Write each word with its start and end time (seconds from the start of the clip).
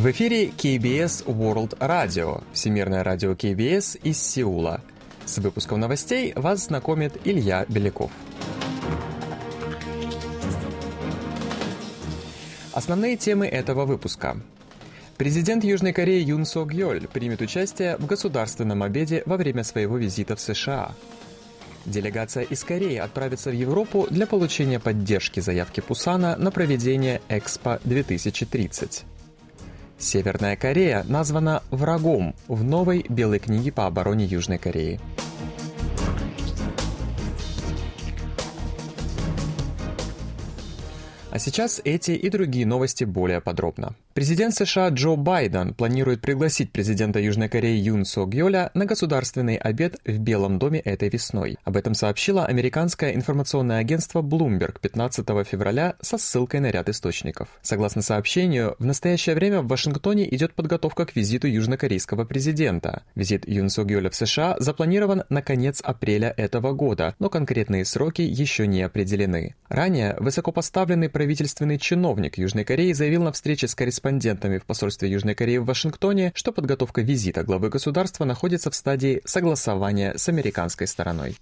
В 0.00 0.10
эфире 0.12 0.46
KBS 0.46 1.26
World 1.26 1.76
Radio, 1.78 2.42
Всемирное 2.54 3.04
радио 3.04 3.32
KBS 3.32 4.00
из 4.02 4.18
Сеула. 4.18 4.80
С 5.26 5.36
выпуском 5.36 5.78
новостей 5.78 6.32
вас 6.36 6.68
знакомит 6.68 7.18
Илья 7.24 7.66
Беляков. 7.68 8.10
Основные 12.72 13.18
темы 13.18 13.46
этого 13.46 13.84
выпуска. 13.84 14.38
Президент 15.18 15.64
Южной 15.64 15.92
Кореи 15.92 16.22
Юн 16.22 16.46
Сок 16.46 16.72
Йоль 16.72 17.06
примет 17.06 17.42
участие 17.42 17.98
в 17.98 18.06
государственном 18.06 18.82
обеде 18.82 19.22
во 19.26 19.36
время 19.36 19.64
своего 19.64 19.98
визита 19.98 20.34
в 20.34 20.40
США. 20.40 20.94
Делегация 21.84 22.44
из 22.44 22.64
Кореи 22.64 22.96
отправится 22.96 23.50
в 23.50 23.54
Европу 23.54 24.06
для 24.08 24.26
получения 24.26 24.80
поддержки 24.80 25.40
заявки 25.40 25.80
Пусана 25.80 26.36
на 26.38 26.50
проведение 26.50 27.20
Экспо 27.28 27.80
2030. 27.84 29.04
Северная 30.00 30.56
Корея 30.56 31.04
названа 31.06 31.62
врагом 31.70 32.34
в 32.48 32.64
новой 32.64 33.04
Белой 33.10 33.38
книге 33.38 33.70
по 33.70 33.86
обороне 33.86 34.24
Южной 34.24 34.56
Кореи. 34.56 34.98
А 41.30 41.38
сейчас 41.38 41.82
эти 41.84 42.12
и 42.12 42.30
другие 42.30 42.64
новости 42.64 43.04
более 43.04 43.42
подробно. 43.42 43.94
Президент 44.12 44.54
США 44.54 44.88
Джо 44.88 45.14
Байден 45.14 45.72
планирует 45.72 46.20
пригласить 46.20 46.72
президента 46.72 47.20
Южной 47.20 47.48
Кореи 47.48 47.78
Юн 47.78 48.04
Со 48.04 48.24
Гьоля 48.24 48.72
на 48.74 48.84
государственный 48.84 49.54
обед 49.54 50.00
в 50.04 50.18
Белом 50.18 50.58
доме 50.58 50.80
этой 50.80 51.08
весной. 51.08 51.58
Об 51.62 51.76
этом 51.76 51.94
сообщило 51.94 52.44
американское 52.44 53.14
информационное 53.14 53.78
агентство 53.78 54.20
Bloomberg 54.20 54.80
15 54.80 55.24
февраля 55.46 55.94
со 56.00 56.18
ссылкой 56.18 56.58
на 56.58 56.72
ряд 56.72 56.88
источников. 56.88 57.50
Согласно 57.62 58.02
сообщению, 58.02 58.74
в 58.80 58.84
настоящее 58.84 59.36
время 59.36 59.62
в 59.62 59.68
Вашингтоне 59.68 60.28
идет 60.34 60.54
подготовка 60.54 61.06
к 61.06 61.14
визиту 61.14 61.46
южнокорейского 61.46 62.24
президента. 62.24 63.04
Визит 63.14 63.48
Юн 63.48 63.70
Со 63.70 63.84
Гьоля 63.84 64.10
в 64.10 64.16
США 64.16 64.56
запланирован 64.58 65.22
на 65.28 65.40
конец 65.40 65.80
апреля 65.84 66.34
этого 66.36 66.72
года, 66.72 67.14
но 67.20 67.30
конкретные 67.30 67.84
сроки 67.84 68.22
еще 68.22 68.66
не 68.66 68.82
определены. 68.82 69.54
Ранее 69.68 70.16
высокопоставленный 70.18 71.08
правительственный 71.08 71.78
чиновник 71.78 72.38
Южной 72.38 72.64
Кореи 72.64 72.92
заявил 72.92 73.22
на 73.22 73.30
встрече 73.30 73.68
с 73.68 73.76
корреспондентом 73.76 73.99
корреспондентами 74.00 74.58
в 74.58 74.64
посольстве 74.64 75.10
Южной 75.10 75.34
Кореи 75.34 75.58
в 75.58 75.66
Вашингтоне, 75.66 76.32
что 76.34 76.52
подготовка 76.52 77.02
визита 77.02 77.42
главы 77.42 77.68
государства 77.68 78.24
находится 78.24 78.70
в 78.70 78.74
стадии 78.74 79.20
согласования 79.24 80.14
с 80.16 80.28
американской 80.28 80.86
стороной. 80.86 81.36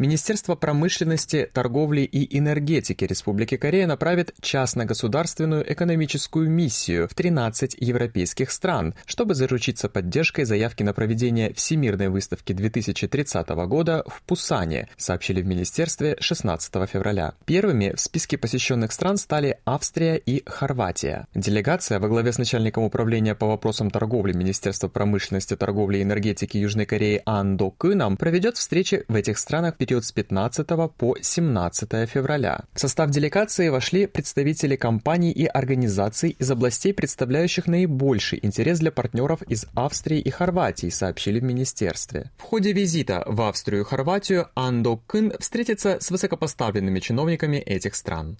Министерство 0.00 0.54
промышленности, 0.54 1.50
торговли 1.52 2.00
и 2.00 2.38
энергетики 2.38 3.04
Республики 3.04 3.58
Корея 3.58 3.86
направит 3.86 4.32
частно-государственную 4.40 5.70
экономическую 5.70 6.48
миссию 6.48 7.06
в 7.06 7.12
13 7.12 7.76
европейских 7.78 8.50
стран, 8.50 8.94
чтобы 9.04 9.34
заручиться 9.34 9.90
поддержкой 9.90 10.44
заявки 10.44 10.82
на 10.82 10.94
проведение 10.94 11.52
Всемирной 11.52 12.08
выставки 12.08 12.54
2030 12.54 13.46
года 13.66 14.02
в 14.06 14.22
Пусане, 14.22 14.88
сообщили 14.96 15.42
в 15.42 15.46
Министерстве 15.46 16.16
16 16.18 16.72
февраля. 16.88 17.34
Первыми 17.44 17.92
в 17.94 18.00
списке 18.00 18.38
посещенных 18.38 18.92
стран 18.92 19.18
стали 19.18 19.58
Австрия 19.66 20.16
и 20.16 20.42
Хорватия. 20.46 21.26
Делегация 21.34 22.00
во 22.00 22.08
главе 22.08 22.32
с 22.32 22.38
начальником 22.38 22.84
управления 22.84 23.34
по 23.34 23.46
вопросам 23.46 23.90
торговли 23.90 24.32
Министерства 24.32 24.88
промышленности, 24.88 25.56
торговли 25.56 25.98
и 25.98 26.02
энергетики 26.02 26.56
Южной 26.56 26.86
Кореи 26.86 27.20
Андо 27.26 27.70
Кыном 27.70 28.16
проведет 28.16 28.56
встречи 28.56 29.04
в 29.06 29.14
этих 29.14 29.36
странах 29.36 29.76
перед 29.76 29.89
период 29.90 30.04
с 30.04 30.12
15 30.12 30.66
по 30.96 31.16
17 31.20 32.08
февраля. 32.08 32.60
В 32.74 32.80
состав 32.80 33.10
делегации 33.10 33.70
вошли 33.70 34.06
представители 34.06 34.76
компаний 34.76 35.32
и 35.32 35.46
организаций 35.46 36.36
из 36.38 36.50
областей, 36.50 36.94
представляющих 36.94 37.66
наибольший 37.66 38.38
интерес 38.42 38.78
для 38.78 38.92
партнеров 38.92 39.42
из 39.42 39.66
Австрии 39.74 40.20
и 40.20 40.30
Хорватии, 40.30 40.90
сообщили 40.90 41.40
в 41.40 41.44
министерстве. 41.44 42.30
В 42.38 42.42
ходе 42.42 42.72
визита 42.72 43.24
в 43.26 43.42
Австрию 43.42 43.82
и 43.82 43.84
Хорватию 43.84 44.46
Андо 44.54 44.96
Кын 44.96 45.32
встретится 45.38 45.98
с 46.00 46.10
высокопоставленными 46.10 47.00
чиновниками 47.00 47.56
этих 47.56 47.94
стран. 47.94 48.38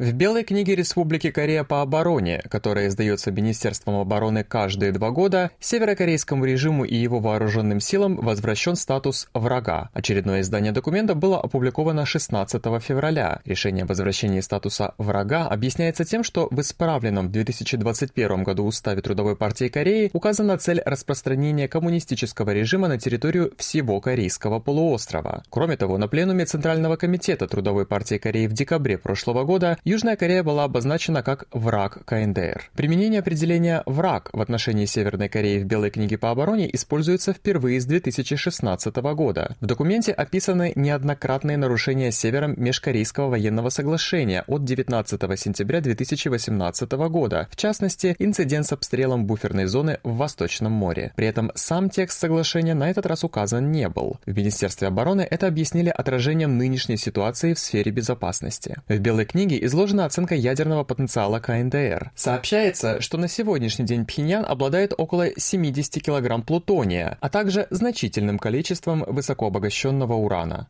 В 0.00 0.14
Белой 0.14 0.44
книге 0.44 0.76
Республики 0.76 1.30
Корея 1.30 1.62
по 1.62 1.82
обороне, 1.82 2.42
которая 2.48 2.88
издается 2.88 3.30
Министерством 3.30 3.96
обороны 3.96 4.42
каждые 4.42 4.92
два 4.92 5.10
года, 5.10 5.50
северокорейскому 5.60 6.46
режиму 6.46 6.86
и 6.86 6.96
его 6.96 7.18
вооруженным 7.18 7.80
силам 7.80 8.16
возвращен 8.16 8.76
статус 8.76 9.28
врага. 9.34 9.90
Очередное 9.92 10.40
издание 10.40 10.72
документа 10.72 11.14
было 11.14 11.38
опубликовано 11.38 12.06
16 12.06 12.62
февраля. 12.82 13.42
Решение 13.44 13.84
о 13.84 13.88
возвращении 13.88 14.40
статуса 14.40 14.94
врага 14.96 15.46
объясняется 15.46 16.06
тем, 16.06 16.24
что 16.24 16.48
в 16.50 16.58
исправленном 16.62 17.28
в 17.28 17.32
2021 17.32 18.42
году 18.42 18.64
Уставе 18.64 19.02
Трудовой 19.02 19.36
партии 19.36 19.68
Кореи 19.68 20.08
указана 20.14 20.56
цель 20.56 20.80
распространения 20.82 21.68
коммунистического 21.68 22.52
режима 22.52 22.88
на 22.88 22.98
территорию 22.98 23.52
всего 23.58 24.00
Корейского 24.00 24.60
полуострова. 24.60 25.42
Кроме 25.50 25.76
того, 25.76 25.98
на 25.98 26.08
пленуме 26.08 26.46
Центрального 26.46 26.96
комитета 26.96 27.46
Трудовой 27.46 27.84
партии 27.84 28.16
Кореи 28.16 28.46
в 28.46 28.54
декабре 28.54 28.96
прошлого 28.96 29.44
года 29.44 29.76
Южная 29.90 30.14
Корея 30.14 30.44
была 30.44 30.62
обозначена 30.62 31.24
как 31.24 31.46
враг 31.50 32.04
КНДР. 32.04 32.70
Применение 32.76 33.18
определения 33.18 33.82
«враг» 33.86 34.30
в 34.32 34.40
отношении 34.40 34.84
Северной 34.84 35.28
Кореи 35.28 35.58
в 35.58 35.64
Белой 35.64 35.90
книге 35.90 36.16
по 36.16 36.30
обороне 36.30 36.72
используется 36.72 37.32
впервые 37.32 37.80
с 37.80 37.86
2016 37.86 38.94
года. 39.16 39.56
В 39.60 39.66
документе 39.66 40.12
описаны 40.12 40.72
неоднократные 40.76 41.56
нарушения 41.56 42.12
Севером 42.12 42.54
Межкорейского 42.56 43.30
военного 43.30 43.68
соглашения 43.70 44.44
от 44.46 44.62
19 44.62 45.20
сентября 45.36 45.80
2018 45.80 46.92
года, 46.92 47.48
в 47.50 47.56
частности, 47.56 48.14
инцидент 48.20 48.66
с 48.66 48.72
обстрелом 48.72 49.26
буферной 49.26 49.64
зоны 49.64 49.98
в 50.04 50.14
Восточном 50.18 50.70
море. 50.70 51.12
При 51.16 51.26
этом 51.26 51.50
сам 51.56 51.90
текст 51.90 52.20
соглашения 52.20 52.74
на 52.74 52.90
этот 52.90 53.06
раз 53.06 53.24
указан 53.24 53.72
не 53.72 53.88
был. 53.88 54.20
В 54.24 54.36
Министерстве 54.36 54.86
обороны 54.86 55.22
это 55.28 55.48
объяснили 55.48 55.88
отражением 55.88 56.58
нынешней 56.58 56.96
ситуации 56.96 57.54
в 57.54 57.58
сфере 57.58 57.90
безопасности. 57.90 58.76
В 58.86 58.96
Белой 59.00 59.24
книге 59.24 59.58
изложена 59.70 60.04
оценка 60.04 60.34
ядерного 60.34 60.82
потенциала 60.84 61.38
КНДР. 61.38 62.10
Сообщается, 62.16 63.00
что 63.00 63.16
на 63.18 63.28
сегодняшний 63.28 63.86
день 63.86 64.04
Пхеньян 64.04 64.44
обладает 64.44 64.92
около 64.98 65.28
70 65.36 66.02
кг 66.02 66.44
плутония, 66.44 67.16
а 67.20 67.28
также 67.28 67.68
значительным 67.70 68.38
количеством 68.38 69.04
высокообогащенного 69.06 70.14
урана. 70.14 70.66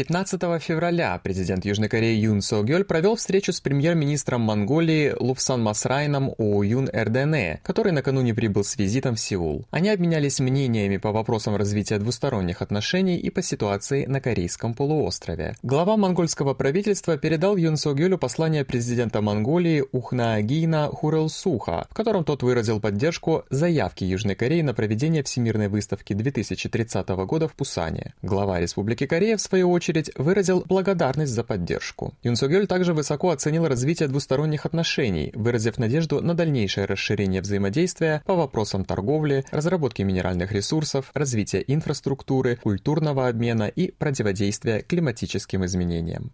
15 0.00 0.40
февраля 0.62 1.20
президент 1.22 1.66
Южной 1.66 1.90
Кореи 1.90 2.16
Юн 2.16 2.40
Со 2.40 2.62
Гёль 2.62 2.84
провел 2.84 3.16
встречу 3.16 3.52
с 3.52 3.60
премьер-министром 3.60 4.40
Монголии 4.40 5.14
Луфсан 5.20 5.62
Масрайном 5.62 6.32
Оуюн 6.38 6.88
Эрдене, 6.90 7.60
который 7.62 7.92
накануне 7.92 8.32
прибыл 8.32 8.64
с 8.64 8.78
визитом 8.78 9.16
в 9.16 9.20
Сеул. 9.20 9.66
Они 9.70 9.90
обменялись 9.90 10.40
мнениями 10.40 10.96
по 10.96 11.12
вопросам 11.12 11.54
развития 11.54 11.98
двусторонних 11.98 12.62
отношений 12.62 13.18
и 13.18 13.28
по 13.28 13.42
ситуации 13.42 14.06
на 14.06 14.22
Корейском 14.22 14.72
полуострове. 14.72 15.54
Глава 15.62 15.98
монгольского 15.98 16.54
правительства 16.54 17.18
передал 17.18 17.58
Юн 17.58 17.76
Со 17.76 17.92
Гёлю 17.92 18.16
послание 18.16 18.64
президента 18.64 19.20
Монголии 19.20 19.84
Ухнаагина 19.92 20.86
Хурелсуха, 20.86 21.86
в 21.90 21.94
котором 21.94 22.24
тот 22.24 22.42
выразил 22.42 22.80
поддержку 22.80 23.44
заявки 23.50 24.04
Южной 24.04 24.34
Кореи 24.34 24.62
на 24.62 24.72
проведение 24.72 25.22
Всемирной 25.22 25.68
выставки 25.68 26.14
2030 26.14 27.06
года 27.26 27.48
в 27.48 27.52
Пусане. 27.52 28.14
Глава 28.22 28.60
Республики 28.60 29.06
Корея, 29.06 29.36
в 29.36 29.42
свою 29.42 29.70
очередь, 29.70 29.89
очередь, 29.90 30.10
выразил 30.16 30.64
благодарность 30.66 31.32
за 31.32 31.44
поддержку. 31.44 32.14
Юн 32.22 32.36
Сугёль 32.36 32.66
также 32.66 32.94
высоко 32.94 33.30
оценил 33.30 33.66
развитие 33.66 34.08
двусторонних 34.08 34.66
отношений, 34.66 35.32
выразив 35.34 35.78
надежду 35.78 36.20
на 36.22 36.34
дальнейшее 36.34 36.86
расширение 36.86 37.42
взаимодействия 37.42 38.22
по 38.24 38.34
вопросам 38.34 38.84
торговли, 38.84 39.44
разработки 39.50 40.02
минеральных 40.02 40.52
ресурсов, 40.52 41.10
развития 41.14 41.64
инфраструктуры, 41.66 42.56
культурного 42.56 43.28
обмена 43.28 43.64
и 43.64 43.90
противодействия 43.90 44.82
климатическим 44.82 45.64
изменениям. 45.64 46.32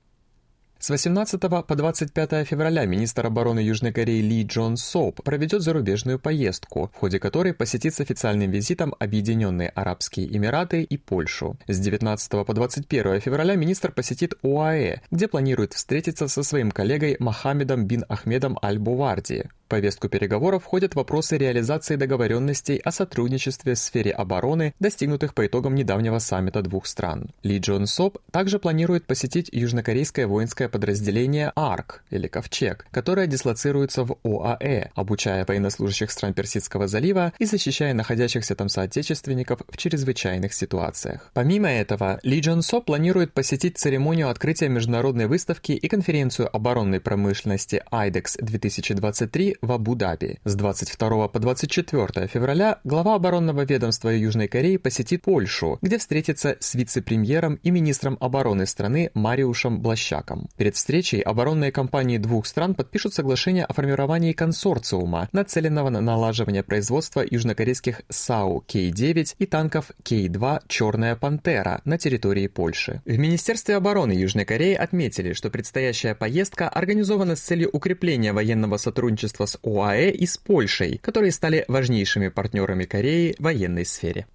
С 0.78 0.90
18 0.90 1.40
по 1.40 1.75
25 1.75 2.46
февраля 2.46 2.84
министр 2.84 3.26
обороны 3.26 3.61
Южной 3.61 3.93
Кореи 3.93 4.20
Ли 4.20 4.43
Джон 4.43 4.76
Соп 4.76 5.23
проведет 5.23 5.62
зарубежную 5.62 6.19
поездку, 6.19 6.90
в 6.94 6.99
ходе 6.99 7.19
которой 7.19 7.55
посетит 7.55 7.94
с 7.94 8.00
официальным 8.00 8.50
визитом 8.50 8.94
Объединенные 8.99 9.70
Арабские 9.70 10.37
Эмираты 10.37 10.82
и 10.82 10.99
Польшу. 10.99 11.56
С 11.67 11.78
19 11.78 12.46
по 12.46 12.52
21 12.52 13.20
февраля 13.23 13.56
министр 13.56 13.90
посетит 13.90 14.34
ОАЭ, 14.43 14.99
где 15.11 15.28
планирует 15.28 15.73
встретиться 15.73 16.28
со 16.28 16.43
своим 16.43 16.70
коллегой 16.70 17.17
Мохаммедом 17.20 17.87
бин 17.87 18.05
Ахмедом 18.11 18.58
Аль-Буварди. 18.62 19.44
В 19.67 19.69
повестку 19.69 20.09
переговоров 20.09 20.63
входят 20.63 20.95
вопросы 20.95 21.37
реализации 21.39 21.97
договоренностей 21.97 22.81
о 22.85 22.93
сотрудничестве 22.93 23.75
в 23.75 23.79
сфере 23.79 24.13
обороны, 24.13 24.73
достигнутых 24.79 25.35
по 25.35 25.45
итогам 25.45 25.75
недавнего 25.75 26.21
саммита 26.21 26.63
двух 26.63 26.87
стран. 26.87 27.33
Ли 27.43 27.59
Джон 27.59 27.89
Соп 27.89 28.19
также 28.31 28.61
планирует 28.61 29.07
посетить 29.07 29.49
южнокорейское 29.51 30.29
воинское 30.29 30.69
подразделение 30.69 31.51
АРК, 31.57 32.05
или 32.11 32.29
Ковчег, 32.29 32.87
которое 32.93 33.27
дислоцируется 33.27 34.05
в 34.05 34.19
ОАЭ, 34.23 34.91
обучая 34.95 35.45
военнослужащих 35.45 36.13
стран 36.13 36.33
Персидского 36.33 36.87
залива 36.87 37.33
и 37.41 37.45
защищая 37.45 37.93
находящихся 37.93 38.55
там 38.55 38.69
соотечественников 38.69 39.63
в 39.69 39.77
чрезвычайных 39.77 40.55
ситуациях. 40.55 41.33
Помимо 41.35 41.69
этого, 41.69 42.21
Ли 42.23 42.39
Джон 42.39 42.63
Соп 42.63 42.85
планирует 42.85 43.33
посетить 43.33 43.79
церемонию 43.79 44.31
открытия 44.31 44.69
международной 44.69 45.27
выставки 45.27 45.73
и 45.73 45.89
конференцию 45.89 46.55
оборонной 46.55 47.01
промышленности 47.01 47.83
IDEX 47.91 48.37
2023 48.41 49.56
в 49.62 49.73
Абу-Даби. 49.73 50.38
С 50.44 50.55
22 50.55 51.29
по 51.29 51.38
24 51.38 52.26
февраля 52.26 52.81
глава 52.85 53.14
оборонного 53.14 53.64
ведомства 53.64 54.11
Южной 54.11 54.49
Кореи 54.49 54.76
посетит 54.76 55.23
Польшу, 55.23 55.79
где 55.82 55.99
встретится 55.99 56.56
с 56.61 56.75
вице-премьером 56.75 57.58
и 57.62 57.70
министром 57.70 58.17
обороны 58.20 58.67
страны 58.67 59.11
Мариушем 59.14 59.81
Блащаком. 59.81 60.49
Перед 60.56 60.76
встречей 60.76 61.20
оборонные 61.20 61.73
компании 61.73 62.19
двух 62.19 62.47
стран 62.47 62.75
подпишут 62.75 63.14
соглашение 63.14 63.64
о 63.64 63.73
формировании 63.73 64.32
консорциума, 64.32 65.29
нацеленного 65.32 65.88
на 65.88 66.00
налаживание 66.00 66.62
производства 66.62 67.25
южнокорейских 67.29 68.03
САУ 68.08 68.61
К-9 68.61 69.37
и 69.38 69.47
танков 69.47 69.91
К-2 70.05 70.62
«Черная 70.69 71.17
пантера» 71.17 71.81
на 71.85 71.99
территории 71.99 72.47
Польши. 72.47 73.03
В 73.05 73.19
Министерстве 73.19 73.76
обороны 73.76 74.12
Южной 74.12 74.44
Кореи 74.44 74.75
отметили, 74.75 75.32
что 75.32 75.50
предстоящая 75.50 76.14
поездка 76.14 76.69
организована 76.69 77.37
с 77.37 77.41
целью 77.41 77.70
укрепления 77.73 78.32
военного 78.32 78.76
сотрудничества 78.76 79.45
с 79.46 79.58
ОАЭ 79.62 80.10
и 80.10 80.26
с 80.26 80.37
Польшей, 80.37 80.98
которые 80.98 81.32
стали 81.32 81.64
важнейшими 81.69 82.28
партнерами 82.28 82.84
Кореи 82.84 83.34
в 83.38 83.43
военной 83.43 83.87
сфере. 83.87 84.26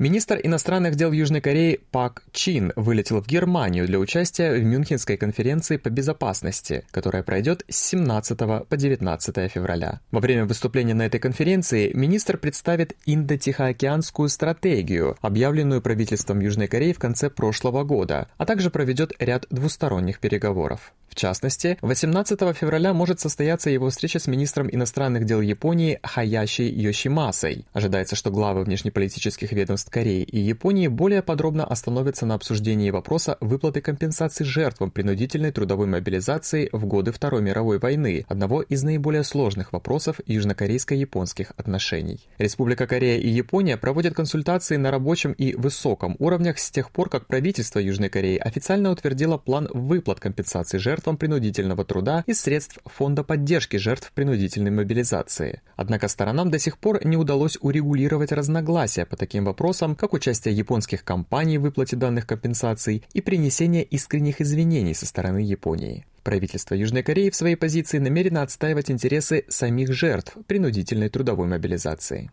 Министр 0.00 0.38
иностранных 0.40 0.94
дел 0.94 1.10
Южной 1.10 1.40
Кореи 1.40 1.80
Пак 1.90 2.22
Чин 2.30 2.72
вылетел 2.76 3.20
в 3.20 3.26
Германию 3.26 3.84
для 3.84 3.98
участия 3.98 4.52
в 4.52 4.62
Мюнхенской 4.62 5.16
конференции 5.16 5.76
по 5.76 5.90
безопасности, 5.90 6.84
которая 6.92 7.24
пройдет 7.24 7.64
с 7.68 7.76
17 7.88 8.38
по 8.38 8.76
19 8.76 9.50
февраля. 9.50 10.00
Во 10.12 10.20
время 10.20 10.44
выступления 10.44 10.94
на 10.94 11.02
этой 11.02 11.18
конференции 11.18 11.90
министр 11.92 12.38
представит 12.38 12.96
Индо-Тихоокеанскую 13.06 14.28
стратегию, 14.28 15.16
объявленную 15.20 15.82
правительством 15.82 16.38
Южной 16.38 16.68
Кореи 16.68 16.92
в 16.92 17.00
конце 17.00 17.28
прошлого 17.28 17.82
года, 17.82 18.28
а 18.36 18.46
также 18.46 18.70
проведет 18.70 19.12
ряд 19.18 19.46
двусторонних 19.50 20.20
переговоров. 20.20 20.92
В 21.18 21.20
частности, 21.20 21.78
18 21.82 22.38
февраля 22.56 22.94
может 22.94 23.18
состояться 23.18 23.70
его 23.70 23.90
встреча 23.90 24.20
с 24.20 24.28
министром 24.28 24.68
иностранных 24.70 25.24
дел 25.24 25.40
Японии 25.40 25.98
Хаяши 26.04 26.62
Йошимасой. 26.62 27.64
Ожидается, 27.72 28.14
что 28.14 28.30
главы 28.30 28.62
внешнеполитических 28.62 29.50
ведомств 29.50 29.90
Кореи 29.90 30.22
и 30.22 30.38
Японии 30.38 30.86
более 30.86 31.22
подробно 31.22 31.64
остановятся 31.64 32.24
на 32.24 32.34
обсуждении 32.34 32.92
вопроса 32.92 33.36
выплаты 33.40 33.80
компенсаций 33.80 34.46
жертвам 34.46 34.92
принудительной 34.92 35.50
трудовой 35.50 35.88
мобилизации 35.88 36.68
в 36.70 36.84
годы 36.84 37.10
Второй 37.10 37.42
мировой 37.42 37.80
войны, 37.80 38.24
одного 38.28 38.62
из 38.62 38.84
наиболее 38.84 39.24
сложных 39.24 39.72
вопросов 39.72 40.20
южнокорейско-японских 40.24 41.50
отношений. 41.56 42.20
Республика 42.38 42.86
Корея 42.86 43.18
и 43.18 43.26
Япония 43.26 43.76
проводят 43.76 44.14
консультации 44.14 44.76
на 44.76 44.92
рабочем 44.92 45.32
и 45.32 45.56
высоком 45.56 46.14
уровнях 46.20 46.60
с 46.60 46.70
тех 46.70 46.92
пор, 46.92 47.10
как 47.10 47.26
правительство 47.26 47.80
Южной 47.80 48.08
Кореи 48.08 48.38
официально 48.38 48.92
утвердило 48.92 49.36
план 49.36 49.68
выплат 49.74 50.20
компенсаций 50.20 50.78
жертв 50.78 51.07
жертвам 51.08 51.16
принудительного 51.16 51.84
труда 51.84 52.22
из 52.26 52.40
средств 52.40 52.78
Фонда 52.84 53.24
поддержки 53.24 53.78
жертв 53.78 54.12
принудительной 54.12 54.70
мобилизации. 54.70 55.62
Однако 55.76 56.08
сторонам 56.08 56.50
до 56.50 56.58
сих 56.58 56.76
пор 56.76 57.06
не 57.06 57.16
удалось 57.16 57.56
урегулировать 57.62 58.32
разногласия 58.32 59.06
по 59.06 59.16
таким 59.16 59.44
вопросам, 59.44 59.94
как 59.94 60.12
участие 60.12 60.54
японских 60.54 61.04
компаний 61.04 61.58
в 61.58 61.62
выплате 61.62 61.96
данных 61.96 62.26
компенсаций 62.26 63.04
и 63.14 63.22
принесение 63.22 63.84
искренних 63.84 64.42
извинений 64.42 64.94
со 64.94 65.06
стороны 65.06 65.38
Японии. 65.38 66.04
Правительство 66.24 66.74
Южной 66.74 67.02
Кореи 67.02 67.30
в 67.30 67.36
своей 67.36 67.56
позиции 67.56 67.98
намерено 67.98 68.42
отстаивать 68.42 68.90
интересы 68.90 69.44
самих 69.48 69.92
жертв 69.92 70.36
принудительной 70.46 71.08
трудовой 71.08 71.46
мобилизации. 71.46 72.30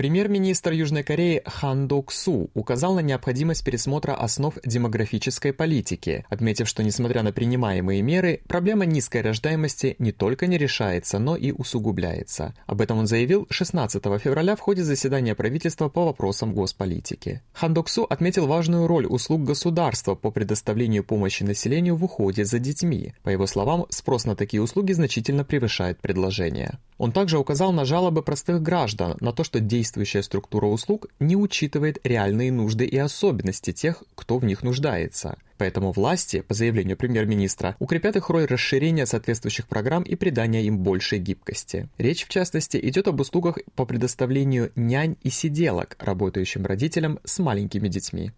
Премьер-министр 0.00 0.72
Южной 0.72 1.02
Кореи 1.02 1.42
Хан 1.44 1.86
Док 1.86 2.10
Су 2.10 2.48
указал 2.54 2.94
на 2.94 3.00
необходимость 3.00 3.62
пересмотра 3.62 4.14
основ 4.14 4.54
демографической 4.64 5.52
политики, 5.52 6.24
отметив, 6.30 6.68
что 6.68 6.82
несмотря 6.82 7.22
на 7.22 7.32
принимаемые 7.32 8.00
меры, 8.00 8.40
проблема 8.48 8.86
низкой 8.86 9.20
рождаемости 9.20 9.96
не 9.98 10.12
только 10.12 10.46
не 10.46 10.56
решается, 10.56 11.18
но 11.18 11.36
и 11.36 11.52
усугубляется. 11.52 12.54
Об 12.64 12.80
этом 12.80 12.96
он 12.96 13.06
заявил 13.06 13.46
16 13.50 14.02
февраля 14.22 14.56
в 14.56 14.60
ходе 14.60 14.84
заседания 14.84 15.34
правительства 15.34 15.90
по 15.90 16.06
вопросам 16.06 16.54
госполитики. 16.54 17.42
Хан 17.52 17.74
Док 17.74 17.90
Су 17.90 18.04
отметил 18.04 18.46
важную 18.46 18.86
роль 18.86 19.04
услуг 19.04 19.44
государства 19.44 20.14
по 20.14 20.30
предоставлению 20.30 21.04
помощи 21.04 21.42
населению 21.42 21.96
в 21.96 22.04
уходе 22.04 22.46
за 22.46 22.58
детьми. 22.58 23.12
По 23.22 23.28
его 23.28 23.46
словам, 23.46 23.84
спрос 23.90 24.24
на 24.24 24.34
такие 24.34 24.62
услуги 24.62 24.94
значительно 24.94 25.44
превышает 25.44 26.00
предложение. 26.00 26.78
Он 27.00 27.12
также 27.12 27.38
указал 27.38 27.72
на 27.72 27.86
жалобы 27.86 28.22
простых 28.22 28.60
граждан, 28.60 29.16
на 29.20 29.32
то, 29.32 29.42
что 29.42 29.58
действующая 29.58 30.22
структура 30.22 30.66
услуг 30.66 31.06
не 31.18 31.34
учитывает 31.34 31.98
реальные 32.04 32.52
нужды 32.52 32.84
и 32.84 32.98
особенности 32.98 33.72
тех, 33.72 34.04
кто 34.14 34.36
в 34.36 34.44
них 34.44 34.62
нуждается. 34.62 35.38
Поэтому 35.56 35.92
власти, 35.92 36.42
по 36.42 36.52
заявлению 36.52 36.98
премьер-министра, 36.98 37.74
укрепят 37.78 38.16
их 38.16 38.28
роль 38.28 38.44
расширения 38.44 39.06
соответствующих 39.06 39.66
программ 39.66 40.02
и 40.02 40.14
придания 40.14 40.62
им 40.64 40.76
большей 40.76 41.20
гибкости. 41.20 41.88
Речь, 41.96 42.26
в 42.26 42.28
частности, 42.28 42.78
идет 42.82 43.08
об 43.08 43.18
услугах 43.18 43.56
по 43.74 43.86
предоставлению 43.86 44.70
нянь 44.76 45.16
и 45.22 45.30
сиделок 45.30 45.96
работающим 46.00 46.66
родителям 46.66 47.18
с 47.24 47.38
маленькими 47.38 47.88
детьми. 47.88 48.32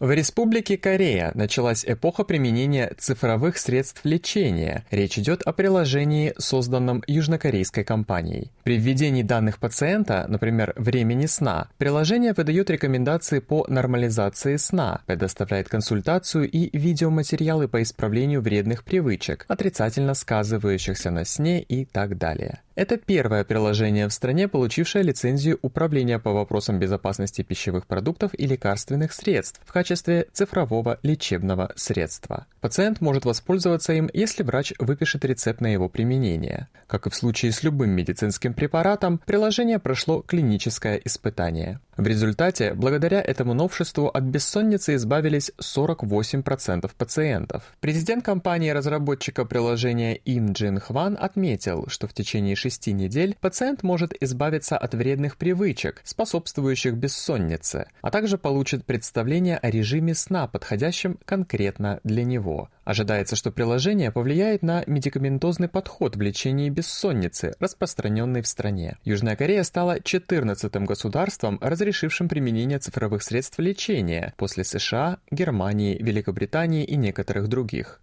В 0.00 0.10
Республике 0.12 0.78
Корея 0.78 1.30
началась 1.34 1.84
эпоха 1.86 2.24
применения 2.24 2.90
цифровых 2.96 3.58
средств 3.58 4.00
лечения. 4.04 4.86
Речь 4.90 5.18
идет 5.18 5.42
о 5.42 5.52
приложении, 5.52 6.32
созданном 6.38 7.04
южнокорейской 7.06 7.84
компанией. 7.84 8.50
При 8.62 8.78
введении 8.78 9.22
данных 9.22 9.58
пациента, 9.58 10.24
например, 10.26 10.72
времени 10.76 11.26
сна, 11.26 11.68
приложение 11.76 12.32
выдает 12.32 12.70
рекомендации 12.70 13.40
по 13.40 13.66
нормализации 13.68 14.56
сна, 14.56 15.02
предоставляет 15.04 15.68
консультацию 15.68 16.50
и 16.50 16.74
видеоматериалы 16.74 17.68
по 17.68 17.82
исправлению 17.82 18.40
вредных 18.40 18.84
привычек, 18.84 19.44
отрицательно 19.48 20.14
сказывающихся 20.14 21.10
на 21.10 21.26
сне 21.26 21.60
и 21.60 21.84
так 21.84 22.16
далее. 22.16 22.62
Это 22.76 22.96
первое 22.96 23.44
приложение 23.44 24.06
в 24.08 24.12
стране, 24.12 24.46
получившее 24.46 25.02
лицензию 25.02 25.58
управления 25.60 26.18
по 26.18 26.32
вопросам 26.32 26.78
безопасности 26.78 27.42
пищевых 27.42 27.86
продуктов 27.86 28.30
и 28.38 28.46
лекарственных 28.46 29.12
средств 29.12 29.60
в 29.64 29.72
качестве 29.72 30.28
цифрового 30.32 30.98
лечебного 31.02 31.72
средства. 31.74 32.46
Пациент 32.60 33.00
может 33.00 33.24
воспользоваться 33.24 33.92
им, 33.92 34.08
если 34.12 34.44
врач 34.44 34.72
выпишет 34.78 35.24
рецепт 35.24 35.60
на 35.60 35.72
его 35.72 35.88
применение. 35.88 36.68
Как 36.86 37.06
и 37.06 37.10
в 37.10 37.14
случае 37.16 37.52
с 37.52 37.62
любым 37.62 37.90
медицинским 37.90 38.54
препаратом, 38.54 39.20
приложение 39.26 39.78
прошло 39.78 40.22
клиническое 40.22 41.00
испытание. 41.04 41.80
В 41.96 42.06
результате, 42.06 42.72
благодаря 42.72 43.20
этому 43.20 43.52
новшеству, 43.52 44.06
от 44.08 44.22
бессонницы 44.22 44.94
избавились 44.94 45.52
48% 45.60 46.90
пациентов. 46.96 47.62
Президент 47.80 48.24
компании-разработчика 48.24 49.44
приложения 49.44 50.16
Им 50.16 50.52
Джин 50.52 50.80
Хван 50.80 51.18
отметил, 51.20 51.88
что 51.88 52.08
в 52.08 52.14
течение 52.14 52.56
6 52.56 52.69
недель 52.92 53.36
пациент 53.40 53.82
может 53.82 54.14
избавиться 54.22 54.76
от 54.76 54.94
вредных 54.94 55.36
привычек, 55.36 56.00
способствующих 56.04 56.94
бессоннице, 56.94 57.86
а 58.02 58.10
также 58.10 58.38
получит 58.38 58.84
представление 58.84 59.56
о 59.56 59.70
режиме 59.70 60.14
сна, 60.14 60.46
подходящем 60.46 61.18
конкретно 61.24 62.00
для 62.04 62.24
него. 62.24 62.68
Ожидается, 62.84 63.36
что 63.36 63.52
приложение 63.52 64.10
повлияет 64.10 64.62
на 64.62 64.82
медикаментозный 64.86 65.68
подход 65.68 66.16
в 66.16 66.20
лечении 66.20 66.70
бессонницы, 66.70 67.54
распространенный 67.60 68.42
в 68.42 68.48
стране. 68.48 68.96
Южная 69.04 69.36
Корея 69.36 69.62
стала 69.62 69.98
14-м 69.98 70.86
государством, 70.86 71.58
разрешившим 71.60 72.28
применение 72.28 72.78
цифровых 72.78 73.22
средств 73.22 73.58
лечения 73.58 74.34
после 74.36 74.64
США, 74.64 75.18
Германии, 75.30 76.02
Великобритании 76.02 76.84
и 76.84 76.96
некоторых 76.96 77.48
других. 77.48 78.00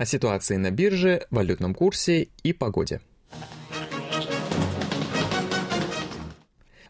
О 0.00 0.06
ситуации 0.06 0.56
на 0.56 0.70
бирже, 0.70 1.26
валютном 1.30 1.74
курсе 1.74 2.28
и 2.42 2.54
погоде. 2.54 3.02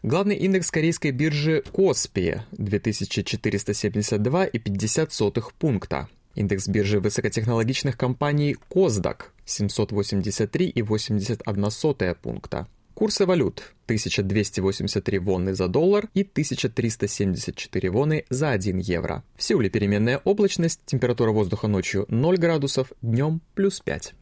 Главный 0.01 0.37
индекс 0.37 0.71
корейской 0.71 1.11
биржи 1.11 1.61
Коспи 1.73 2.37
2472,50 2.53 5.43
пункта. 5.59 6.07
Индекс 6.35 6.69
биржи 6.69 7.01
высокотехнологичных 7.01 7.97
компаний 7.97 8.55
Коздак 8.69 9.33
783,81 9.45 12.15
пункта. 12.15 12.69
Курсы 12.93 13.25
валют 13.25 13.73
1283 13.85 15.19
вонны 15.19 15.55
за 15.55 15.67
доллар 15.67 16.09
и 16.13 16.21
1374 16.21 17.89
воны 17.89 18.25
за 18.29 18.51
1 18.51 18.77
евро. 18.79 19.23
В 19.35 19.43
Сеуле 19.43 19.69
переменная 19.69 20.19
облачность, 20.23 20.81
температура 20.85 21.31
воздуха 21.31 21.67
ночью 21.67 22.05
0 22.09 22.37
градусов, 22.37 22.91
днем 23.01 23.41
плюс 23.55 23.79
5. 23.79 24.13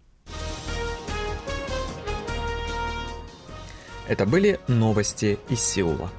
Это 4.07 4.25
были 4.25 4.59
новости 4.67 5.37
из 5.49 5.61
Сеула. 5.61 6.11